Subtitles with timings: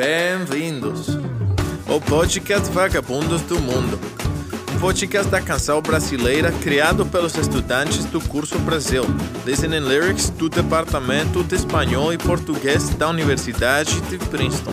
[0.00, 1.08] Bem-vindos
[1.86, 4.00] ao podcast Vagabundos do Mundo,
[4.74, 9.02] um podcast da canção brasileira criado pelos estudantes do curso Brasil,
[9.44, 14.72] Listening Lyrics do Departamento de Espanhol e Português da Universidade de Princeton.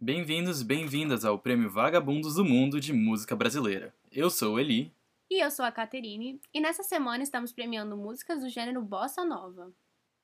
[0.00, 3.94] Bem-vindos, bem-vindas ao Prêmio Vagabundos do Mundo de Música Brasileira.
[4.10, 4.95] Eu sou Eli.
[5.28, 9.74] E eu sou a Caterine, e nessa semana estamos premiando músicas do gênero Bossa Nova.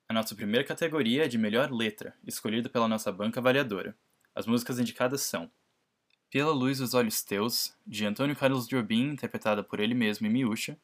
[0.07, 3.97] A nossa primeira categoria é de melhor letra, escolhida pela nossa banca avaliadora.
[4.33, 5.51] As músicas indicadas são
[6.31, 10.79] Pela Luz dos Olhos Teus, de Antônio Carlos Jobim, interpretada por ele mesmo em Miúcha,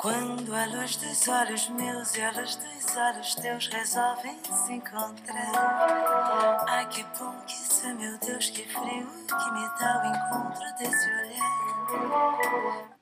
[0.00, 6.64] Quando a luz dos olhos meus e a luz dos olhos teus resolvem se encontrar.
[6.66, 10.64] Ai que bom que isso é, meu Deus, que frio que me dá o encontro
[10.78, 12.96] desse olhar.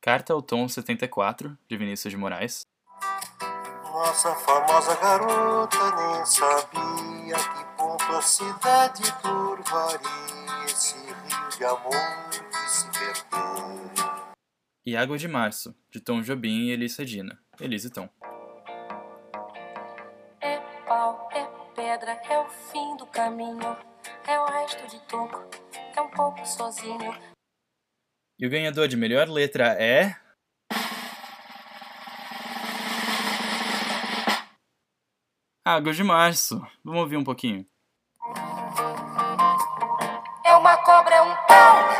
[0.00, 2.66] Carta ao Tom 74, de Vinícius de Moraes,
[3.84, 12.70] Nossa famosa garota nem sabia que ponto a cidade turvaria esse rio de amor que
[12.70, 13.49] se perdeu.
[14.84, 18.08] E Água de Março, de Tom Jobim e Elis Regina, Elis e Tom.
[20.40, 23.76] É pau, é pedra, é o fim do caminho.
[24.26, 25.44] É o resto de toco,
[25.94, 27.14] é um pouco sozinho.
[28.38, 30.16] E o ganhador de melhor letra é.
[35.62, 36.58] Água de Março.
[36.82, 37.66] Vamos ouvir um pouquinho.
[40.44, 41.90] É uma cobra, é um pau.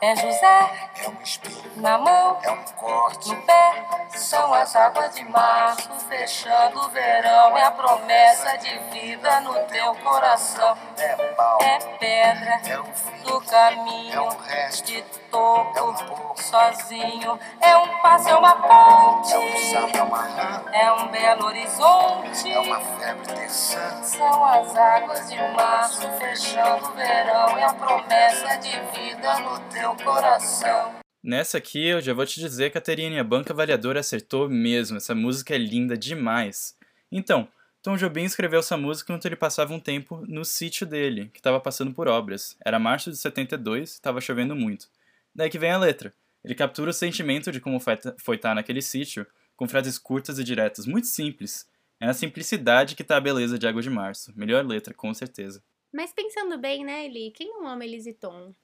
[0.00, 2.38] É É José é um espelho, na mão.
[2.42, 3.84] é um corte, No pé
[4.16, 7.56] são as águas de março, fechando o verão.
[7.56, 10.76] É a promessa de vida no teu coração.
[10.98, 15.04] é pau, É pedra é um fim, do caminho, é um resto, de
[15.36, 17.38] é um pouco, sozinho.
[17.60, 21.44] É um passo, é uma ponte, é um samba, é uma rã, é um belo
[21.46, 22.52] horizonte.
[22.52, 24.02] é uma febre terçã.
[24.02, 27.58] São as águas de março, fechando o verão.
[27.58, 30.95] É a promessa de vida no teu coração.
[31.26, 34.98] Nessa aqui eu já vou te dizer, Caterine, a banca avaliadora acertou mesmo.
[34.98, 36.78] Essa música é linda demais.
[37.10, 37.48] Então,
[37.82, 41.58] Tom Jobim escreveu essa música enquanto ele passava um tempo no sítio dele, que estava
[41.58, 42.56] passando por obras.
[42.64, 44.88] Era março de 72 e estava chovendo muito.
[45.34, 46.14] Daí que vem a letra.
[46.44, 49.26] Ele captura o sentimento de como foi estar naquele sítio,
[49.56, 51.68] com frases curtas e diretas, muito simples.
[51.98, 54.32] É na simplicidade que tá a beleza de Água de Março.
[54.36, 55.60] Melhor letra, com certeza.
[55.92, 57.32] Mas pensando bem, né, Eli?
[57.32, 58.54] Quem não ama Elis e Tom?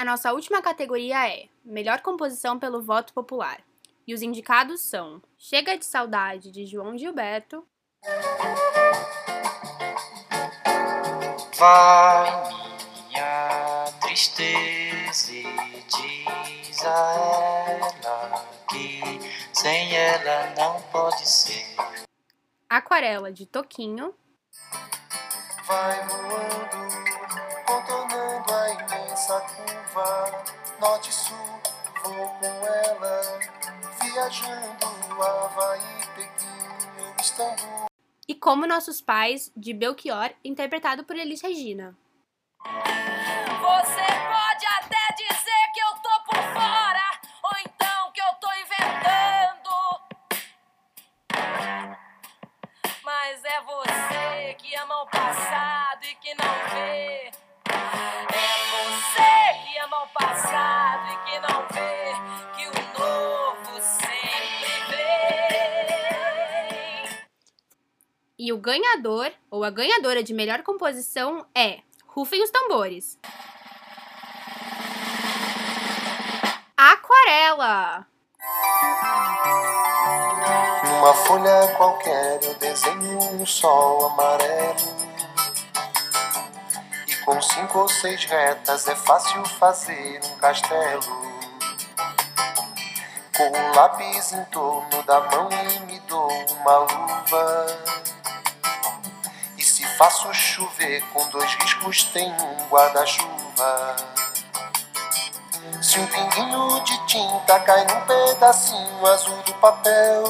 [0.00, 3.60] A nossa última categoria é Melhor Composição pelo Voto Popular.
[4.06, 7.68] E os indicados são Chega de Saudade, de João Gilberto,
[11.58, 12.50] Vai
[13.08, 15.44] minha tristeza e
[15.84, 17.14] diz a
[17.78, 19.02] ela que
[19.52, 21.76] sem ela não pode ser.
[22.70, 24.14] Aquarela, de Toquinho,
[25.66, 26.79] Vai voando,
[38.30, 41.96] e Como Nossos Pais, de Belchior, interpretado por Elis Regina.
[42.64, 49.70] Você pode até dizer que eu tô por fora, ou então que eu tô inventando.
[53.02, 57.32] Mas é você que ama o passado e que não vê.
[58.32, 61.89] É você que ama o passado e que não vê
[68.50, 73.16] E o ganhador, ou a ganhadora de melhor composição é Rufem os Tambores.
[76.76, 78.08] Aquarela!
[80.84, 84.96] Numa folha qualquer eu desenho um sol amarelo.
[87.06, 91.04] E com cinco ou seis retas é fácil fazer um castelo.
[93.36, 98.09] Com o lápis em torno da mão e me dou uma luva.
[100.00, 103.96] Faço chover com dois riscos tem um guarda-chuva.
[105.82, 110.24] Se um pinguinho de tinta cai num pedacinho azul do papel,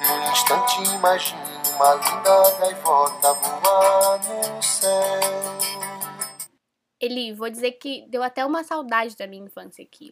[0.00, 1.42] num instante imagino
[1.76, 5.20] uma linda gaivota voar no céu.
[6.98, 10.10] Eli, vou dizer que deu até uma saudade da minha infância aqui.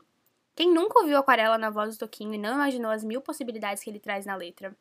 [0.55, 3.89] Quem nunca ouviu Aquarela na voz do Toquinho e não imaginou as mil possibilidades que
[3.89, 4.77] ele traz na letra?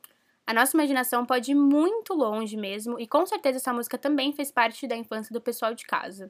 [0.51, 4.51] A nossa imaginação pode ir muito longe mesmo, e com certeza essa música também fez
[4.51, 6.30] parte da infância do pessoal de casa.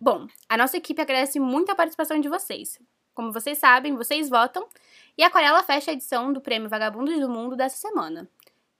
[0.00, 2.78] Bom, a nossa equipe agradece muito a participação de vocês.
[3.12, 4.68] Como vocês sabem, vocês votam
[5.18, 8.30] e a Aquarela fecha a edição do Prêmio Vagabundos do Mundo dessa semana.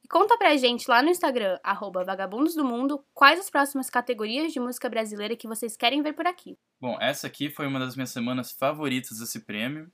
[0.04, 4.52] E conta pra gente lá no Instagram, arroba Vagabundos do Mundo, quais as próximas categorias
[4.52, 6.56] de música brasileira que vocês querem ver por aqui.
[6.80, 9.90] Bom, essa aqui foi uma das minhas semanas favoritas desse prêmio.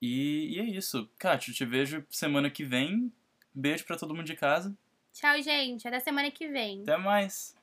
[0.00, 1.10] E, e é isso.
[1.18, 3.12] Kátia, eu te vejo semana que vem.
[3.58, 4.72] Beijo pra todo mundo de casa.
[5.12, 5.88] Tchau, gente.
[5.88, 6.82] Até semana que vem.
[6.82, 7.56] Até mais.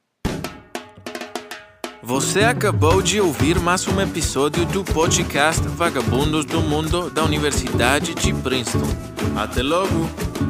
[2.03, 8.33] Você acabou de ouvir mais um episódio do podcast Vagabundos do Mundo da Universidade de
[8.33, 8.85] Princeton.
[9.37, 10.44] Até logo!